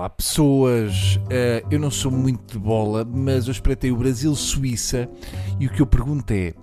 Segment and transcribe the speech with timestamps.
[0.00, 5.06] Olá pessoas, uh, eu não sou muito de bola, mas eu espreitei o Brasil-Suíça
[5.58, 6.54] e o que eu pergunto é,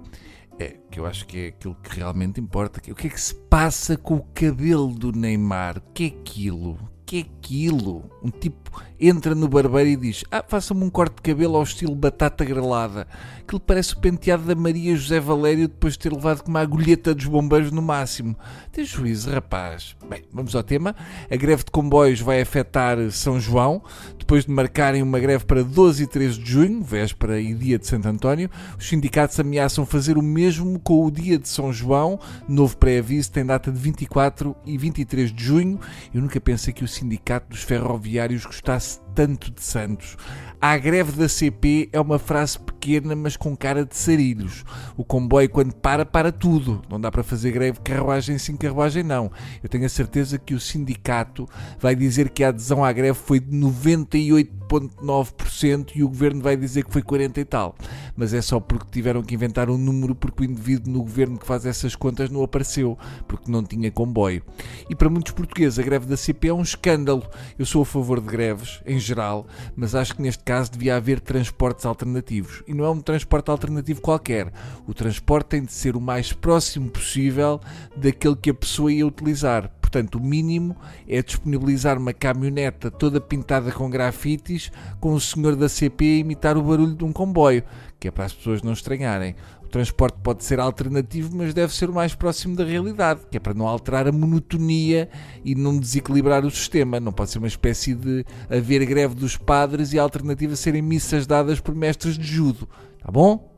[0.57, 3.35] é, que eu acho que é aquilo que realmente importa, o que é que se
[3.47, 5.77] passa com o cabelo do Neymar?
[5.77, 6.79] O que é aquilo?
[7.07, 8.03] Que é aquilo?
[8.21, 8.67] Um tipo
[8.99, 13.07] entra no barbeiro e diz: Ah, faça-me um corte de cabelo ao estilo batata grelada.
[13.39, 17.15] Aquilo parece o penteado da Maria José Valério depois de ter levado com uma agulheta
[17.15, 18.35] dos bombeiros no máximo.
[18.73, 19.95] Tem juízo, rapaz.
[20.09, 20.93] Bem, vamos ao tema.
[21.31, 23.81] A greve de comboios vai afetar São João.
[24.19, 27.87] Depois de marcarem uma greve para 12 e 13 de junho, véspera e dia de
[27.87, 32.19] Santo António, os sindicatos ameaçam fazer o mesmo com o dia de São João.
[32.49, 35.79] Novo pré-aviso tem data de 24 e 23 de junho.
[36.13, 40.15] Eu nunca pensei que o Sindicato dos Ferroviários gostasse tanto de Santos.
[40.61, 44.65] A greve da CP é uma frase pequena, mas com cara de sarilhos.
[44.95, 46.81] O comboio, quando para, para tudo.
[46.89, 49.31] Não dá para fazer greve carruagem sim, carruagem não.
[49.61, 51.47] Eu tenho a certeza que o sindicato
[51.79, 56.85] vai dizer que a adesão à greve foi de 98,9% e o governo vai dizer
[56.85, 57.75] que foi 40 e tal.
[58.15, 61.45] Mas é só porque tiveram que inventar um número porque o indivíduo no governo que
[61.45, 64.41] faz essas contas não apareceu, porque não tinha comboio.
[64.89, 67.21] E para muitos portugueses, a greve da CP é um escândalo.
[67.59, 71.19] Eu sou a favor de greves, em geral, mas acho que neste caso devia haver
[71.19, 72.63] transportes alternativos.
[72.67, 74.51] E não é um transporte alternativo qualquer.
[74.85, 77.59] O transporte tem de ser o mais próximo possível
[77.95, 79.71] daquele que a pessoa ia utilizar.
[79.87, 80.75] Portanto, o mínimo
[81.07, 86.57] é disponibilizar uma caminhoneta toda pintada com grafites, com o senhor da CP a imitar
[86.57, 87.63] o barulho de um comboio,
[87.97, 89.33] que é para as pessoas não estranharem.
[89.63, 93.39] O transporte pode ser alternativo, mas deve ser o mais próximo da realidade, que é
[93.39, 95.09] para não alterar a monotonia
[95.43, 96.99] e não desequilibrar o sistema.
[96.99, 101.25] Não pode ser uma espécie de haver greve dos padres e a alternativa serem missas
[101.25, 102.67] dadas por mestres de judo.
[103.01, 103.49] Tá bom?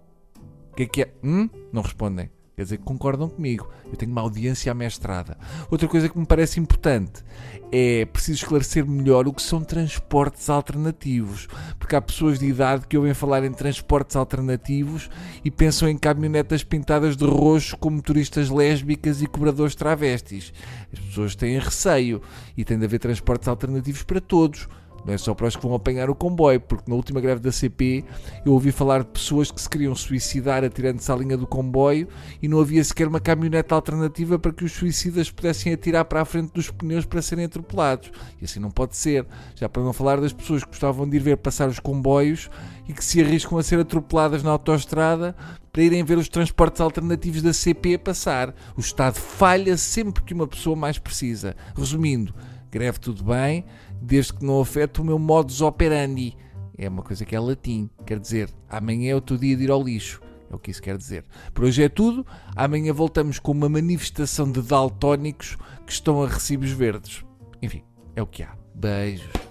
[0.71, 1.13] O que é que é?
[1.23, 1.49] Hum?
[1.73, 2.29] Não respondem.
[2.59, 3.69] Quer dizer, concordam comigo.
[3.89, 5.37] Eu tenho uma audiência amestrada.
[5.71, 7.23] Outra coisa que me parece importante
[7.71, 11.47] é preciso esclarecer melhor o que são transportes alternativos.
[11.79, 15.09] Porque há pessoas de idade que ouvem falar em transportes alternativos
[15.41, 20.51] e pensam em caminhonetas pintadas de roxo com motoristas lésbicas e cobradores travestis.
[20.91, 22.21] As pessoas têm receio
[22.57, 24.67] e tem de haver transportes alternativos para todos
[25.05, 27.51] não é só para os que vão apanhar o comboio, porque na última greve da
[27.51, 28.03] CP
[28.45, 32.07] eu ouvi falar de pessoas que se queriam suicidar atirando-se à linha do comboio
[32.41, 36.25] e não havia sequer uma caminhonete alternativa para que os suicidas pudessem atirar para a
[36.25, 38.11] frente dos pneus para serem atropelados.
[38.41, 39.25] E assim não pode ser.
[39.55, 42.49] Já para não falar das pessoas que gostavam de ir ver passar os comboios
[42.87, 45.35] e que se arriscam a ser atropeladas na autoestrada
[45.71, 48.53] para irem ver os transportes alternativos da CP a passar.
[48.75, 51.55] O Estado falha sempre que uma pessoa mais precisa.
[51.75, 52.33] Resumindo,
[52.69, 53.65] greve tudo bem,
[54.01, 56.35] desde que não afete o meu modus operandi.
[56.77, 59.71] É uma coisa que é latim, quer dizer, amanhã é o teu dia de ir
[59.71, 60.21] ao lixo.
[60.49, 61.25] É o que isso quer dizer.
[61.53, 62.25] Por hoje é tudo.
[62.55, 67.23] Amanhã voltamos com uma manifestação de daltónicos que estão a recibos verdes.
[67.61, 67.83] Enfim,
[68.15, 68.55] é o que há.
[68.73, 69.48] Beijos.